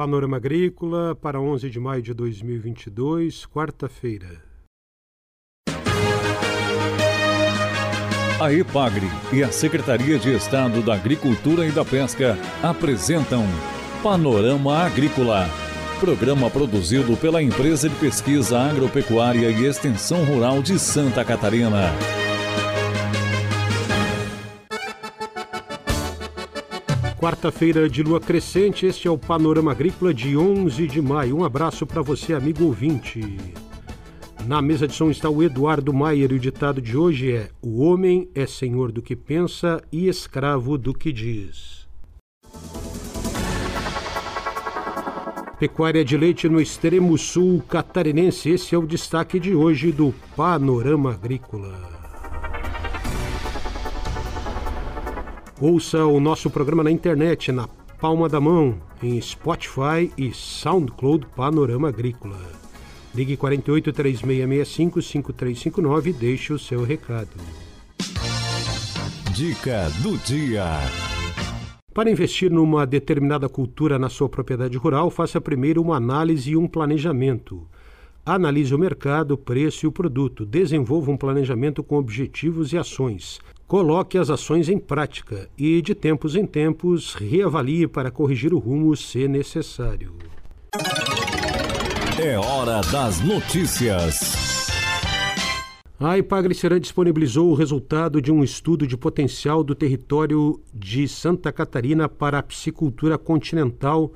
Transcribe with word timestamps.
Panorama 0.00 0.38
Agrícola 0.38 1.14
para 1.14 1.38
11 1.38 1.68
de 1.68 1.78
maio 1.78 2.00
de 2.00 2.14
2022, 2.14 3.44
quarta-feira. 3.44 4.42
A 8.40 8.50
EPAGRE 8.50 9.06
e 9.30 9.42
a 9.42 9.52
Secretaria 9.52 10.18
de 10.18 10.34
Estado 10.34 10.80
da 10.80 10.94
Agricultura 10.94 11.66
e 11.66 11.70
da 11.70 11.84
Pesca 11.84 12.38
apresentam 12.62 13.44
Panorama 14.02 14.78
Agrícola, 14.78 15.46
programa 16.00 16.48
produzido 16.48 17.14
pela 17.18 17.42
Empresa 17.42 17.86
de 17.86 17.96
Pesquisa 17.96 18.58
Agropecuária 18.58 19.50
e 19.50 19.66
Extensão 19.66 20.24
Rural 20.24 20.62
de 20.62 20.78
Santa 20.78 21.22
Catarina. 21.26 21.90
Quarta-feira 27.20 27.86
de 27.86 28.02
lua 28.02 28.18
crescente, 28.18 28.86
este 28.86 29.06
é 29.06 29.10
o 29.10 29.18
Panorama 29.18 29.72
Agrícola 29.72 30.14
de 30.14 30.38
11 30.38 30.86
de 30.86 31.02
maio. 31.02 31.36
Um 31.36 31.44
abraço 31.44 31.86
para 31.86 32.00
você, 32.00 32.32
amigo 32.32 32.64
ouvinte. 32.64 33.36
Na 34.46 34.62
mesa 34.62 34.88
de 34.88 34.94
som 34.94 35.10
está 35.10 35.28
o 35.28 35.42
Eduardo 35.42 35.92
Maier 35.92 36.32
e 36.32 36.36
o 36.36 36.38
ditado 36.38 36.80
de 36.80 36.96
hoje 36.96 37.30
é: 37.30 37.50
O 37.60 37.82
homem 37.82 38.26
é 38.34 38.46
senhor 38.46 38.90
do 38.90 39.02
que 39.02 39.14
pensa 39.14 39.82
e 39.92 40.08
escravo 40.08 40.78
do 40.78 40.94
que 40.94 41.12
diz. 41.12 41.86
Pecuária 45.58 46.02
de 46.02 46.16
leite 46.16 46.48
no 46.48 46.58
extremo 46.58 47.18
sul 47.18 47.62
catarinense. 47.68 48.48
Esse 48.48 48.74
é 48.74 48.78
o 48.78 48.86
destaque 48.86 49.38
de 49.38 49.54
hoje 49.54 49.92
do 49.92 50.14
Panorama 50.34 51.12
Agrícola. 51.12 51.99
Ouça 55.60 56.06
o 56.06 56.18
nosso 56.18 56.48
programa 56.48 56.82
na 56.82 56.90
internet, 56.90 57.52
na 57.52 57.68
palma 58.00 58.30
da 58.30 58.40
mão, 58.40 58.80
em 59.02 59.20
Spotify 59.20 60.10
e 60.16 60.32
SoundCloud 60.32 61.26
Panorama 61.36 61.88
Agrícola. 61.88 62.38
Ligue 63.14 63.36
48 63.36 63.92
3665 63.92 65.02
5359 65.02 66.08
e 66.08 66.12
deixe 66.14 66.54
o 66.54 66.58
seu 66.58 66.82
recado. 66.82 67.28
Dica 69.34 69.90
do 70.02 70.16
dia. 70.24 70.64
Para 71.92 72.10
investir 72.10 72.50
numa 72.50 72.86
determinada 72.86 73.46
cultura 73.46 73.98
na 73.98 74.08
sua 74.08 74.30
propriedade 74.30 74.78
rural, 74.78 75.10
faça 75.10 75.42
primeiro 75.42 75.82
uma 75.82 75.96
análise 75.96 76.52
e 76.52 76.56
um 76.56 76.66
planejamento. 76.66 77.68
Analise 78.24 78.74
o 78.74 78.78
mercado, 78.78 79.32
o 79.32 79.36
preço 79.36 79.84
e 79.84 79.88
o 79.88 79.92
produto. 79.92 80.46
Desenvolva 80.46 81.10
um 81.10 81.18
planejamento 81.18 81.82
com 81.82 81.96
objetivos 81.96 82.72
e 82.72 82.78
ações. 82.78 83.38
Coloque 83.70 84.18
as 84.18 84.30
ações 84.30 84.68
em 84.68 84.80
prática 84.80 85.48
e, 85.56 85.80
de 85.80 85.94
tempos 85.94 86.34
em 86.34 86.44
tempos, 86.44 87.14
reavalie 87.14 87.86
para 87.86 88.10
corrigir 88.10 88.52
o 88.52 88.58
rumo 88.58 88.96
se 88.96 89.28
necessário. 89.28 90.12
É 92.20 92.36
hora 92.36 92.80
das 92.90 93.20
notícias. 93.20 94.66
A 96.00 96.18
Ipagre-Serã 96.18 96.80
disponibilizou 96.80 97.48
o 97.48 97.54
resultado 97.54 98.20
de 98.20 98.32
um 98.32 98.42
estudo 98.42 98.88
de 98.88 98.96
potencial 98.96 99.62
do 99.62 99.76
território 99.76 100.60
de 100.74 101.06
Santa 101.06 101.52
Catarina 101.52 102.08
para 102.08 102.40
a 102.40 102.42
piscicultura 102.42 103.16
continental 103.16 104.12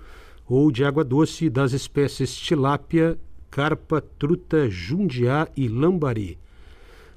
ou 0.49 0.69
de 0.73 0.85
água 0.85 1.05
doce 1.05 1.49
das 1.49 1.73
espécies 1.73 2.35
tilápia, 2.35 3.17
carpa, 3.53 4.01
truta, 4.01 4.69
jundiá 4.69 5.47
e 5.57 5.69
lambari 5.69 6.43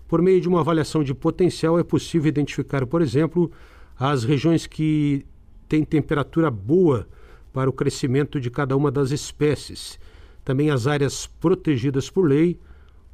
por 0.08 0.22
meio 0.22 0.40
de 0.40 0.48
uma 0.48 0.62
avaliação 0.62 1.04
de 1.04 1.14
potencial, 1.14 1.78
é 1.78 1.84
possível 1.84 2.30
identificar, 2.30 2.86
por 2.86 3.02
exemplo, 3.02 3.52
as 4.00 4.24
regiões 4.24 4.66
que 4.66 5.26
têm 5.68 5.84
temperatura 5.84 6.50
boa 6.50 7.08
para 7.52 7.70
o 7.70 7.74
crescimento 7.74 8.40
de 8.40 8.50
cada 8.50 8.76
uma 8.78 8.92
das 8.92 9.12
espécies, 9.12 10.00
também 10.46 10.70
as 10.70 10.88
áreas 10.88 11.28
protegidas 11.28 12.10
por 12.10 12.28
lei, 12.28 12.60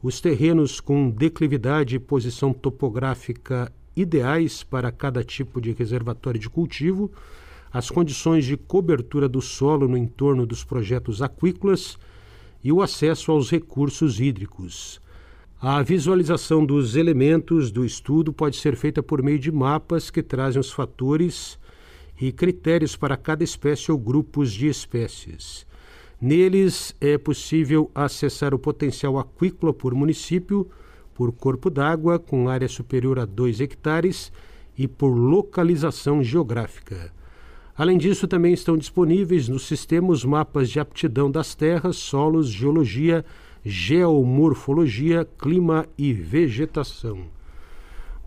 os 0.03 0.19
terrenos 0.19 0.79
com 0.79 1.09
declividade 1.09 1.95
e 1.95 2.00
posição 2.00 2.53
topográfica 2.53 3.72
ideais 3.95 4.63
para 4.63 4.91
cada 4.91 5.23
tipo 5.23 5.62
de 5.62 5.72
reservatório 5.72 6.39
de 6.39 6.50
cultivo, 6.50 7.12
as 7.72 7.89
condições 7.89 8.45
de 8.45 8.57
cobertura 8.57 9.28
do 9.28 9.41
solo 9.41 9.88
no 9.88 9.97
entorno 9.97 10.45
dos 10.45 10.63
projetos 10.63 11.22
aquícolas 11.22 11.97
e 12.63 12.72
o 12.72 12.81
acesso 12.81 13.31
aos 13.31 13.50
recursos 13.50 14.19
hídricos. 14.19 15.01
A 15.66 15.81
visualização 15.81 16.66
dos 16.66 16.97
elementos 16.97 17.72
do 17.72 17.85
estudo 17.85 18.34
pode 18.34 18.57
ser 18.57 18.75
feita 18.75 19.01
por 19.01 19.24
meio 19.24 19.40
de 19.40 19.50
mapas 19.50 20.09
que 20.12 20.22
trazem 20.22 20.59
os 20.59 20.69
fatores 20.69 21.57
e 22.19 22.34
critérios 22.34 22.97
para 22.97 23.16
cada 23.16 23.46
espécie 23.46 23.90
ou 23.90 23.97
grupos 23.97 24.51
de 24.51 24.68
espécies. 24.68 25.66
Neles 26.19 26.94
é 27.00 27.18
possível 27.18 27.90
acessar 27.96 28.53
o 28.53 28.59
potencial 28.59 29.18
aquícola 29.18 29.74
por 29.74 29.96
município, 29.96 30.69
por 31.16 31.31
corpo 31.31 31.69
d'água 31.69 32.19
com 32.19 32.50
área 32.50 32.68
superior 32.68 33.18
a 33.18 33.24
2 33.24 33.62
hectares 33.62 34.34
e 34.78 34.85
por 34.85 35.16
localização 35.16 36.22
geográfica. 36.22 37.09
Além 37.74 37.97
disso, 37.97 38.28
também 38.28 38.53
estão 38.53 38.78
disponíveis 38.78 39.47
no 39.47 39.59
sistema 39.59 40.12
os 40.12 40.25
mapas 40.25 40.69
de 40.69 40.81
aptidão 40.81 41.31
das 41.31 41.56
terras, 41.56 41.95
solos, 41.95 42.50
geologia, 42.50 43.24
geomorfologia, 43.63 45.28
clima 45.38 45.85
e 45.97 46.12
vegetação. 46.12 47.25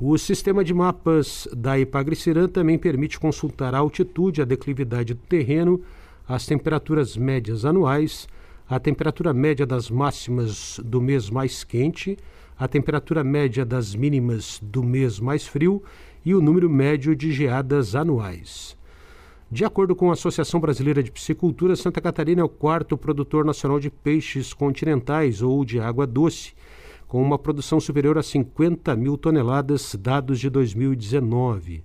O 0.01 0.17
sistema 0.19 0.63
de 0.63 0.75
mapas 0.75 1.49
da 1.57 1.79
Ipagre-Cirã 1.79 2.49
também 2.49 2.79
permite 2.79 3.19
consultar 3.19 3.75
a 3.75 3.79
altitude, 3.79 4.43
a 4.43 4.45
declividade 4.45 5.15
do 5.15 5.21
terreno, 5.21 5.81
as 6.29 6.45
temperaturas 6.45 7.17
médias 7.17 7.65
anuais, 7.65 8.29
a 8.69 8.79
temperatura 8.79 9.33
média 9.33 9.65
das 9.65 9.91
máximas 9.91 10.81
do 10.85 11.01
mês 11.01 11.31
mais 11.31 11.65
quente, 11.65 12.19
a 12.59 12.67
temperatura 12.67 13.23
média 13.23 13.65
das 13.65 13.95
mínimas 13.95 14.61
do 14.63 14.83
mês 14.83 15.21
mais 15.21 15.47
frio 15.47 15.83
e 16.25 16.35
o 16.35 16.41
número 16.41 16.69
médio 16.69 17.15
de 17.15 17.33
geadas 17.33 17.95
anuais. 17.95 18.76
De 19.57 19.65
acordo 19.65 19.97
com 19.97 20.11
a 20.11 20.13
Associação 20.13 20.61
Brasileira 20.61 21.03
de 21.03 21.11
Piscicultura, 21.11 21.75
Santa 21.77 21.99
Catarina 21.99 22.43
é 22.43 22.45
o 22.45 22.49
quarto 22.49 22.95
produtor 22.95 23.43
nacional 23.43 23.81
de 23.81 23.89
peixes 23.89 24.53
continentais 24.53 25.41
ou 25.41 25.65
de 25.65 25.81
água 25.81 26.07
doce, 26.07 26.53
com 27.09 27.23
uma 27.23 27.39
produção 27.39 27.81
superior 27.81 28.19
a 28.19 28.23
50 28.23 28.95
mil 28.97 29.17
toneladas, 29.17 29.97
dados 29.99 30.41
de 30.41 30.51
2019. 30.51 31.83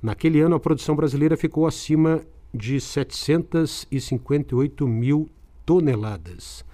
Naquele 0.00 0.40
ano, 0.40 0.56
a 0.56 0.60
produção 0.60 0.96
brasileira 0.96 1.36
ficou 1.36 1.66
acima 1.66 2.22
de 2.54 2.80
758 2.80 4.88
mil 4.88 5.28
toneladas. 5.66 6.64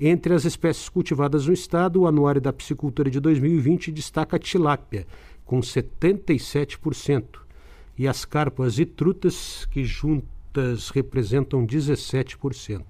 Entre 0.00 0.32
as 0.32 0.46
espécies 0.46 0.88
cultivadas 0.88 1.46
no 1.46 1.52
estado, 1.52 2.00
o 2.00 2.06
anuário 2.06 2.40
da 2.40 2.50
piscicultura 2.50 3.10
de 3.10 3.20
2020 3.20 3.92
destaca 3.92 4.36
a 4.36 4.40
tilápia, 4.40 5.06
com 5.44 5.60
77% 5.60 7.49
e 8.00 8.08
as 8.08 8.24
carpas 8.24 8.78
e 8.78 8.86
trutas, 8.86 9.68
que 9.70 9.84
juntas 9.84 10.88
representam 10.88 11.66
17%. 11.66 12.82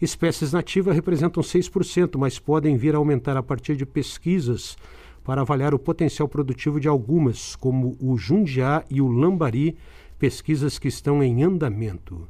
Espécies 0.00 0.52
nativas 0.52 0.94
representam 0.94 1.42
6%, 1.42 2.16
mas 2.16 2.38
podem 2.38 2.76
vir 2.76 2.94
a 2.94 2.98
aumentar 2.98 3.36
a 3.36 3.42
partir 3.42 3.74
de 3.74 3.84
pesquisas 3.84 4.76
para 5.24 5.40
avaliar 5.40 5.74
o 5.74 5.78
potencial 5.78 6.28
produtivo 6.28 6.78
de 6.78 6.86
algumas, 6.86 7.56
como 7.56 7.96
o 7.98 8.16
jundiá 8.16 8.84
e 8.88 9.00
o 9.00 9.08
lambari, 9.08 9.76
pesquisas 10.20 10.78
que 10.78 10.86
estão 10.86 11.20
em 11.20 11.42
andamento. 11.42 12.28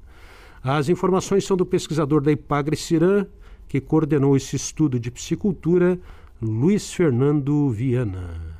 As 0.64 0.88
informações 0.88 1.44
são 1.44 1.58
do 1.58 1.66
pesquisador 1.66 2.22
da 2.22 2.32
Ipagre 2.32 2.75
Cirã, 2.75 3.26
que 3.69 3.82
coordenou 3.82 4.34
esse 4.34 4.56
estudo 4.56 4.98
de 4.98 5.10
piscicultura, 5.10 6.00
Luiz 6.41 6.91
Fernando 6.91 7.69
Viana. 7.69 8.51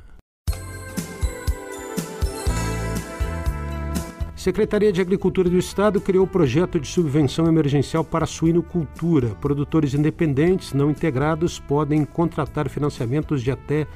Secretaria 4.43 4.91
de 4.91 4.99
Agricultura 4.99 5.49
do 5.49 5.57
Estado 5.57 6.01
criou 6.01 6.25
o 6.25 6.27
projeto 6.27 6.77
de 6.77 6.85
subvenção 6.85 7.47
emergencial 7.47 8.03
para 8.03 8.25
suinocultura. 8.25 9.29
Produtores 9.39 9.93
independentes 9.93 10.73
não 10.73 10.91
integrados 10.91 11.59
podem 11.59 12.03
contratar 12.03 12.67
financiamentos 12.67 13.41
de 13.41 13.51
até 13.51 13.87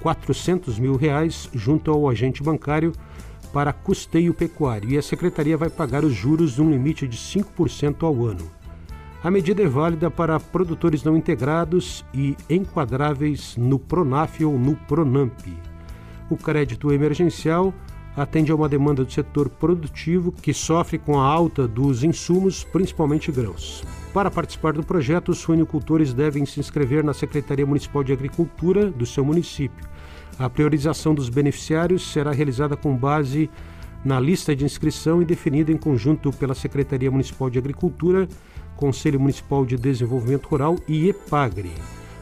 400 0.00 0.78
mil 0.78 0.96
reais 0.96 1.46
junto 1.52 1.90
ao 1.90 2.08
agente 2.08 2.42
bancário 2.42 2.92
para 3.52 3.70
custeio 3.70 4.32
pecuário 4.32 4.88
e 4.88 4.96
a 4.96 5.02
Secretaria 5.02 5.58
vai 5.58 5.68
pagar 5.68 6.06
os 6.06 6.14
juros 6.14 6.56
num 6.56 6.70
limite 6.70 7.06
de 7.06 7.18
5% 7.18 8.02
ao 8.02 8.24
ano. 8.24 8.50
A 9.22 9.30
medida 9.30 9.62
é 9.62 9.68
válida 9.68 10.10
para 10.10 10.40
produtores 10.40 11.04
não 11.04 11.18
integrados 11.18 12.02
e 12.14 12.34
enquadráveis 12.48 13.58
no 13.58 13.78
PRONAF 13.78 14.42
ou 14.42 14.58
no 14.58 14.74
PRONAMP. 14.74 15.52
O 16.30 16.36
crédito 16.38 16.90
emergencial 16.90 17.74
atende 18.16 18.52
a 18.52 18.54
uma 18.54 18.68
demanda 18.68 19.04
do 19.04 19.10
setor 19.10 19.48
produtivo 19.48 20.32
que 20.32 20.52
sofre 20.52 20.98
com 20.98 21.18
a 21.18 21.24
alta 21.24 21.66
dos 21.66 22.04
insumos, 22.04 22.64
principalmente 22.64 23.32
grãos. 23.32 23.82
Para 24.12 24.30
participar 24.30 24.74
do 24.74 24.82
projeto, 24.82 25.30
os 25.30 25.38
suinicultores 25.38 26.12
devem 26.12 26.44
se 26.44 26.60
inscrever 26.60 27.02
na 27.02 27.14
Secretaria 27.14 27.64
Municipal 27.64 28.04
de 28.04 28.12
Agricultura 28.12 28.90
do 28.90 29.06
seu 29.06 29.24
município. 29.24 29.88
A 30.38 30.50
priorização 30.50 31.14
dos 31.14 31.28
beneficiários 31.28 32.12
será 32.12 32.30
realizada 32.32 32.76
com 32.76 32.94
base 32.96 33.48
na 34.04 34.18
lista 34.18 34.54
de 34.54 34.64
inscrição 34.64 35.22
e 35.22 35.24
definida 35.24 35.72
em 35.72 35.76
conjunto 35.76 36.32
pela 36.32 36.54
Secretaria 36.54 37.10
Municipal 37.10 37.48
de 37.48 37.58
Agricultura, 37.58 38.28
Conselho 38.76 39.20
Municipal 39.20 39.64
de 39.64 39.76
Desenvolvimento 39.76 40.46
Rural 40.46 40.76
e 40.88 41.08
EPAGRE. 41.08 41.72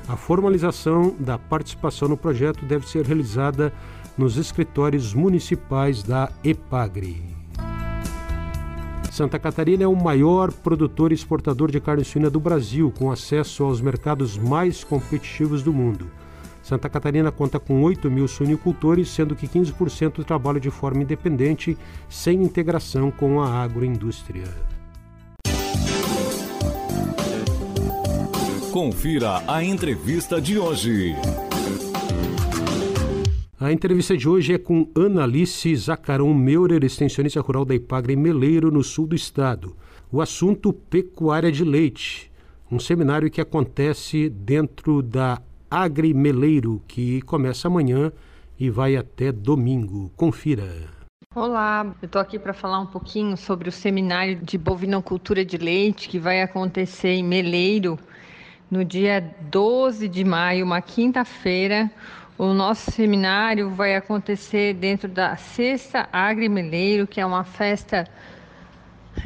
A 0.07 0.17
formalização 0.17 1.15
da 1.19 1.39
participação 1.39 2.09
no 2.09 2.17
projeto 2.17 2.65
deve 2.65 2.89
ser 2.89 3.05
realizada 3.05 3.73
nos 4.17 4.37
escritórios 4.37 5.15
municipais 5.15 6.03
da 6.03 6.31
EPAGRE. 6.45 7.23
Santa 9.11 9.39
Catarina 9.39 9.85
é 9.85 9.87
o 9.87 9.95
maior 9.95 10.53
produtor 10.53 11.11
e 11.11 11.15
exportador 11.15 11.71
de 11.71 11.81
carne 11.81 12.05
suína 12.05 12.31
do 12.31 12.39
Brasil, 12.39 12.93
com 12.97 13.11
acesso 13.11 13.65
aos 13.65 13.81
mercados 13.81 14.39
mais 14.39 14.85
competitivos 14.85 15.63
do 15.63 15.73
mundo. 15.73 16.11
Santa 16.63 16.89
Catarina 16.89 17.33
conta 17.33 17.59
com 17.59 17.83
8 17.83 18.11
mil 18.11 18.29
suinicultores, 18.29 19.09
sendo 19.09 19.35
que 19.35 19.49
15% 19.49 20.25
trabalham 20.25 20.61
de 20.61 20.71
forma 20.71 21.03
independente, 21.03 21.77
sem 22.09 22.43
integração 22.43 23.11
com 23.11 23.43
a 23.43 23.63
agroindústria. 23.63 24.45
Confira 28.71 29.43
a 29.49 29.65
entrevista 29.65 30.41
de 30.41 30.57
hoje. 30.57 31.17
A 33.63 33.71
entrevista 33.71 34.17
de 34.17 34.27
hoje 34.27 34.55
é 34.55 34.59
com 34.59 34.89
Analice 34.97 35.77
Zacarão 35.77 36.33
Meurer, 36.33 36.83
extensionista 36.83 37.43
rural 37.43 37.63
da 37.63 37.75
Ipagre 37.75 38.17
Meleiro, 38.17 38.71
no 38.71 38.83
sul 38.83 39.07
do 39.07 39.15
estado. 39.15 39.77
O 40.11 40.23
assunto 40.23 40.73
pecuária 40.73 41.53
de 41.53 41.63
leite, 41.63 42.33
um 42.73 42.79
seminário 42.79 43.31
que 43.31 43.39
acontece 43.39 44.31
dentro 44.31 45.03
da 45.03 45.43
Agri 45.71 46.15
Meleiro, 46.15 46.81
que 46.89 47.21
começa 47.21 47.69
amanhã 47.69 48.11
e 48.59 48.71
vai 48.71 48.97
até 48.97 49.31
domingo. 49.31 50.11
Confira. 50.17 50.89
Olá, 51.35 51.95
eu 52.01 52.07
estou 52.07 52.23
aqui 52.23 52.39
para 52.39 52.55
falar 52.55 52.81
um 52.81 52.87
pouquinho 52.87 53.37
sobre 53.37 53.69
o 53.69 53.73
seminário 53.73 54.37
de 54.37 54.57
bovinocultura 54.57 55.45
de 55.45 55.59
leite 55.59 56.09
que 56.09 56.19
vai 56.19 56.41
acontecer 56.41 57.11
em 57.11 57.23
Meleiro 57.23 57.99
no 58.71 58.83
dia 58.87 59.21
12 59.51 60.09
de 60.09 60.25
maio, 60.25 60.65
uma 60.65 60.81
quinta-feira. 60.81 61.91
O 62.41 62.55
nosso 62.55 62.91
seminário 62.91 63.69
vai 63.69 63.95
acontecer 63.95 64.73
dentro 64.73 65.07
da 65.07 65.37
Sexta 65.37 66.09
Agrimeleiro, 66.11 67.07
que 67.07 67.21
é 67.21 67.27
uma 67.27 67.45
festa 67.45 68.09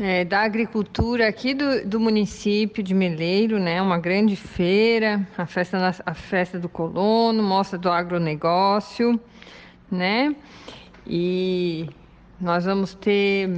é, 0.01 0.25
da 0.25 0.41
agricultura 0.41 1.29
aqui 1.29 1.55
do, 1.55 1.87
do, 1.87 2.01
município 2.01 2.83
de 2.83 2.93
Meleiro, 2.93 3.61
né? 3.61 3.81
Uma 3.81 3.99
grande 3.99 4.35
feira, 4.35 5.25
a 5.39 5.47
festa, 5.47 5.95
a 6.05 6.13
festa 6.13 6.59
do 6.59 6.69
colono, 6.69 7.41
mostra 7.41 7.79
do 7.79 7.89
agronegócio, 7.89 9.21
né? 9.89 10.35
E 11.07 11.89
nós 12.41 12.65
vamos 12.65 12.95
ter 12.95 13.49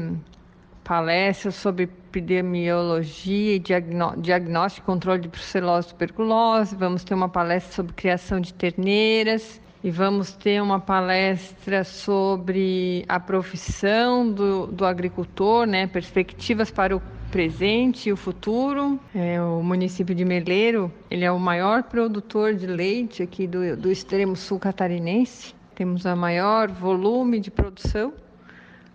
palestras 0.87 1.57
sobre 1.57 1.85
epidemiologia 1.85 3.57
e 3.57 3.59
diagnóstico 3.59 4.85
e 4.85 4.87
controle 4.87 5.21
de 5.21 5.29
brucelose 5.29 5.89
e 5.89 5.91
tuberculose. 5.91 6.77
Vamos 6.77 7.03
ter 7.03 7.15
uma 7.15 7.29
palestra 7.29 7.73
sobre 7.73 7.93
criação 7.93 8.41
de 8.41 8.55
terneiras 8.55 9.61
e 9.83 9.91
vamos 9.91 10.33
ter 10.33 10.63
uma 10.63 10.79
palestra 10.79 11.83
sobre 11.83 13.05
a 13.09 13.19
profissão 13.19 14.31
do, 14.31 14.69
do 14.69 14.87
agricultor, 14.87 15.67
né? 15.67 15.89
perspectivas 15.89 16.71
para 16.71 16.97
o 16.97 17.03
presente 17.33 18.09
e 18.09 18.13
o 18.13 18.17
futuro. 18.17 18.99
É, 19.13 19.43
o 19.43 19.63
município 19.65 20.15
de 20.15 20.25
Meleiro 20.25 20.93
ele 21.11 21.25
é 21.25 21.33
o 21.33 21.39
maior 21.39 21.83
produtor 21.83 22.55
de 22.55 22.67
leite 22.67 23.25
aqui 23.25 23.49
do, 23.49 23.77
do 23.77 23.91
extremo 23.91 24.37
sul 24.37 24.61
catarinense. 24.61 25.53
Temos 25.75 26.07
a 26.07 26.15
maior 26.15 26.71
volume 26.71 27.41
de 27.41 27.51
produção 27.51 28.15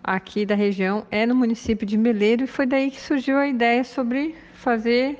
aqui 0.02 0.44
da 0.44 0.54
região 0.54 1.06
é 1.10 1.24
no 1.24 1.34
município 1.34 1.86
de 1.86 1.96
Meleiro 1.96 2.44
e 2.44 2.46
foi 2.46 2.66
daí 2.66 2.90
que 2.90 3.00
surgiu 3.00 3.36
a 3.36 3.46
ideia 3.46 3.84
sobre 3.84 4.34
fazer 4.54 5.18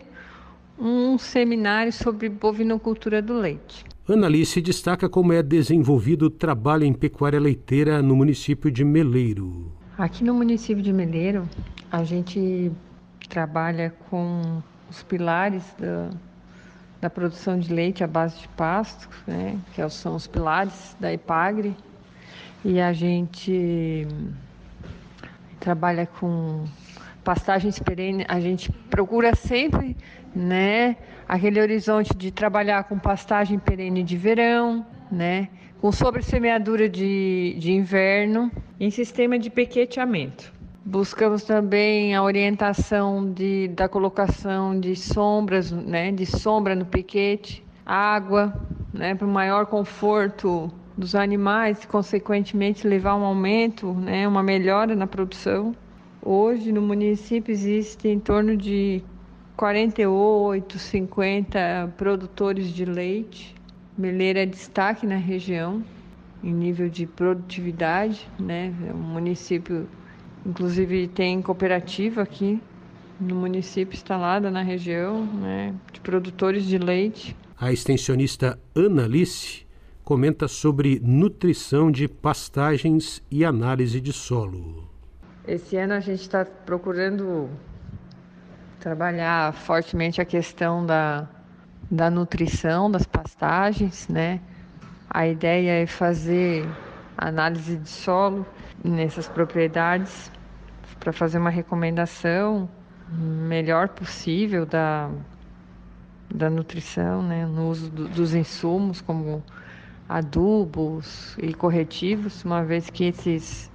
um 0.79 1.17
seminário 1.19 1.93
sobre 1.93 2.29
bovinocultura 2.29 3.23
do 3.23 3.35
leite. 3.35 3.85
Analice 4.09 4.61
destaca 4.61 5.09
como 5.09 5.33
é 5.33 5.43
desenvolvido 5.43 6.27
o 6.27 6.31
trabalho 6.31 6.85
em 6.85 6.93
pecuária 6.93 7.39
leiteira 7.39 8.03
no 8.03 8.17
município 8.17 8.71
de 8.71 8.85
Meleiro. 8.85 9.71
Aqui 9.97 10.25
no 10.25 10.35
município 10.35 10.83
de 10.83 10.93
Meleiro, 10.93 11.49
a 11.91 12.03
gente 12.03 12.73
trabalha 13.29 13.95
com 14.11 14.61
os 14.91 15.03
pilares 15.05 15.63
da, 15.79 16.11
da 17.01 17.11
produção 17.11 17.59
de 17.59 17.73
leite 17.73 18.03
à 18.03 18.07
base 18.07 18.41
de 18.41 18.49
pasto, 18.49 19.09
né, 19.27 19.57
que 19.73 19.89
são 19.89 20.17
os 20.17 20.27
pilares 20.27 20.97
da 20.99 21.13
Ipagre, 21.13 21.77
e 22.65 22.81
a 22.81 22.93
gente 22.93 24.07
trabalha 25.63 26.07
com 26.19 26.65
pastagens 27.23 27.79
perenes, 27.79 28.27
a 28.29 28.41
gente 28.41 28.71
procura 28.91 29.33
sempre, 29.37 29.97
né, 30.35 30.97
aquele 31.29 31.61
horizonte 31.61 32.13
de 32.17 32.33
trabalhar 32.33 32.83
com 32.85 32.99
pastagem 32.99 33.61
perene 33.61 34.03
de 34.03 34.17
verão, 34.17 34.85
né, 35.11 35.49
com 35.81 35.93
sobressemeadura 35.93 36.89
de, 36.89 37.57
de 37.61 37.71
inverno, 37.71 38.51
em 38.81 38.91
sistema 38.91 39.39
de 39.39 39.51
pequeteamento. 39.51 40.53
Buscamos 40.85 41.45
também 41.45 42.13
a 42.17 42.25
orientação 42.25 43.33
de, 43.33 43.69
da 43.69 43.89
colocação 43.89 44.79
de 44.81 44.97
sombras, 44.97 45.71
né, 45.71 46.11
de 46.11 46.27
sombra 46.27 46.75
no 46.75 46.85
piquete, 46.85 47.65
água, 47.87 48.53
né, 48.93 49.15
para 49.15 49.27
o 49.27 49.31
maior 49.31 49.67
conforto 49.67 50.73
dos 50.97 51.15
animais, 51.15 51.85
consequentemente 51.85 52.87
levar 52.87 53.17
um 53.17 53.25
aumento, 53.25 53.93
né, 53.93 54.27
uma 54.27 54.43
melhora 54.43 54.95
na 54.95 55.07
produção. 55.07 55.75
Hoje 56.21 56.71
no 56.71 56.83
município 56.83 57.53
existe 57.53 58.09
em 58.09 58.21
torno 58.21 58.57
de 58.57 59.03
48, 59.57 60.79
50 60.79 61.95
produtores 61.97 62.69
de 62.69 62.85
leite. 62.85 63.55
Meleira 63.97 64.43
é 64.43 64.47
destaque 64.47 65.07
na 65.07 65.17
região 65.17 65.83
em 66.43 66.53
nível 66.53 66.89
de 66.89 67.07
produtividade, 67.07 68.29
né? 68.39 68.73
O 68.93 68.97
município 68.97 69.87
inclusive 70.45 71.07
tem 71.09 71.41
cooperativa 71.41 72.23
aqui 72.23 72.61
no 73.21 73.37
município 73.37 73.95
instalada 73.95 74.51
na 74.51 74.63
região, 74.63 75.25
né, 75.25 75.73
de 75.93 76.01
produtores 76.01 76.65
de 76.65 76.79
leite. 76.79 77.37
A 77.57 77.73
extensionista 77.73 78.59
Ana 78.75 79.05
Alice 79.05 79.65
comenta 80.05 80.49
sobre 80.49 81.01
nutrição 81.03 81.91
de 81.91 82.09
pastagens 82.09 83.23
e 83.31 83.45
análise 83.45 84.01
de 84.01 84.13
solo. 84.13 84.89
Esse 85.47 85.77
ano 85.77 85.95
a 85.95 86.01
gente 86.01 86.23
está 86.23 86.45
procurando 86.45 87.49
trabalhar 88.81 89.53
fortemente 89.53 90.21
a 90.21 90.25
questão 90.25 90.85
da, 90.85 91.29
da 91.91 92.11
nutrição 92.11 92.91
das 92.91 93.07
pastagens, 93.07 94.09
né? 94.09 94.41
A 95.09 95.27
ideia 95.27 95.83
é 95.83 95.87
fazer 95.87 96.67
análise 97.17 97.77
de 97.77 97.89
solo 97.89 98.47
nessas 98.83 99.29
propriedades 99.29 100.31
para 100.99 101.13
fazer 101.13 101.39
uma 101.39 101.51
recomendação 101.51 102.69
melhor 103.09 103.89
possível 103.89 104.65
da, 104.65 105.11
da 106.35 106.49
nutrição, 106.49 107.23
né? 107.23 107.47
no 107.47 107.69
uso 107.69 107.91
do, 107.91 108.09
dos 108.09 108.35
insumos 108.35 109.01
como 109.01 109.43
adubos 110.13 111.35
e 111.39 111.55
corretivos, 111.55 112.45
uma 112.45 112.63
vez 112.63 112.91
que 112.91 113.05
esses 113.05 113.71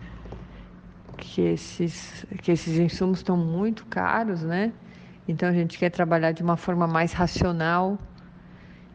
que 1.18 1.42
esses 1.42 2.26
que 2.44 2.52
esses 2.52 2.78
insumos 2.78 3.20
estão 3.20 3.36
muito 3.36 3.86
caros, 3.88 4.44
né? 4.44 4.72
Então 5.28 5.50
a 5.50 5.52
gente 5.52 5.80
quer 5.80 5.90
trabalhar 5.90 6.32
de 6.32 6.44
uma 6.44 6.56
forma 6.56 6.86
mais 6.86 7.12
racional 7.12 7.98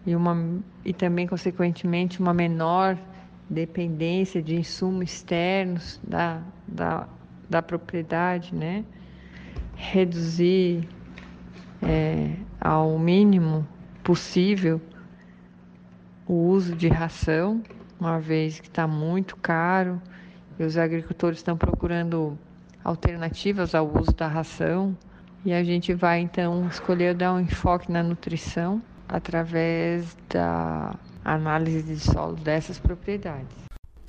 e 0.07 0.15
uma 0.15 0.61
e 0.85 0.93
também 0.93 1.27
consequentemente 1.27 2.21
uma 2.21 2.33
menor 2.33 2.97
dependência 3.51 4.41
de 4.41 4.55
insumos 4.55 5.11
externos 5.11 6.01
da, 6.05 6.41
da, 6.67 7.09
da 7.51 7.61
propriedade, 7.61 8.55
né? 8.55 8.85
Reduzir 9.75 10.89
é, 11.83 12.37
ao 12.61 12.97
mínimo 13.01 13.67
possível 14.05 14.81
o 16.33 16.49
uso 16.49 16.75
de 16.75 16.89
ração, 16.89 17.62
uma 18.01 18.19
vez 18.19 18.59
que 18.59 18.67
está 18.67 18.87
muito 18.87 19.37
caro 19.37 20.01
e 20.59 20.65
os 20.65 20.79
agricultores 20.79 21.39
estão 21.39 21.59
procurando 21.59 22.39
alternativas 22.83 23.75
ao 23.75 23.87
uso 23.87 24.12
da 24.17 24.29
ração. 24.29 24.97
E 25.45 25.53
a 25.53 25.62
gente 25.62 25.93
vai 25.93 26.21
então 26.21 26.67
escolher 26.69 27.15
dar 27.15 27.35
um 27.35 27.41
enfoque 27.41 27.93
na 27.93 28.03
nutrição 28.03 28.81
através 29.07 30.17
da 30.31 30.95
análise 31.23 31.83
de 31.83 31.99
solo 31.99 32.37
dessas 32.37 32.79
propriedades. 32.79 33.55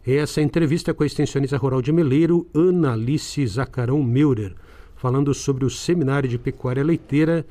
Essa 0.06 0.42
entrevista 0.42 0.94
com 0.94 1.04
a 1.04 1.06
extensionista 1.06 1.58
rural 1.58 1.82
de 1.82 1.92
Meleiro, 1.92 2.48
Ana 2.54 2.94
Alice 2.94 3.46
Zacarão 3.48 4.02
Meurer, 4.02 4.56
falando 4.96 5.34
sobre 5.34 5.66
o 5.66 5.70
seminário 5.70 6.30
de 6.30 6.38
pecuária 6.38 6.84
leiteira 6.84 7.46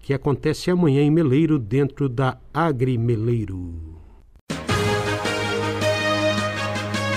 que 0.00 0.14
acontece 0.14 0.70
amanhã 0.70 1.02
em 1.02 1.10
Meleiro, 1.10 1.58
dentro 1.58 2.08
da 2.08 2.38
Agri 2.52 2.96
Meleiro. 2.96 4.03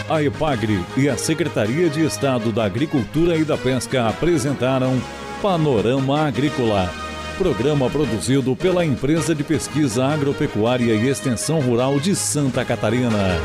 A 0.10 0.24
EPAGRE 0.24 0.80
e 0.96 1.10
a 1.10 1.18
Secretaria 1.18 1.90
de 1.90 2.06
Estado 2.06 2.50
da 2.50 2.64
Agricultura 2.64 3.36
e 3.36 3.44
da 3.44 3.58
Pesca 3.58 4.08
apresentaram 4.08 5.02
Panorama 5.42 6.26
Agrícola, 6.26 6.90
programa 7.38 7.90
produzido 7.90 8.56
pela 8.56 8.86
Empresa 8.86 9.36
de 9.36 9.44
Pesquisa 9.44 10.06
Agropecuária 10.06 10.94
e 10.94 11.10
Extensão 11.10 11.60
Rural 11.60 12.00
de 12.00 12.16
Santa 12.16 12.64
Catarina. 12.64 13.38